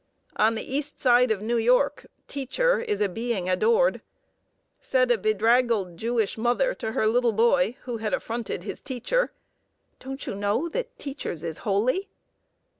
On 0.35 0.55
the 0.55 0.63
East 0.63 0.99
Side 0.99 1.29
of 1.29 1.43
New 1.43 1.57
York, 1.57 2.07
"Teacher" 2.27 2.79
is 2.79 3.01
a 3.01 3.07
being 3.07 3.47
adored. 3.47 4.01
Said 4.79 5.11
a 5.11 5.17
bedraggled 5.19 5.95
Jewish 5.95 6.39
mother 6.39 6.73
to 6.73 6.93
her 6.93 7.05
little 7.05 7.33
boy 7.33 7.77
who 7.83 7.97
had 7.97 8.11
affronted 8.11 8.63
his 8.63 8.81
teacher, 8.81 9.31
"Don't 9.99 10.25
you 10.25 10.33
know 10.33 10.67
that 10.69 10.97
teachers 10.97 11.43
is 11.43 11.59
holy?" 11.59 12.09